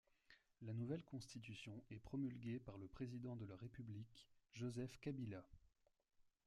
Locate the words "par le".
2.59-2.87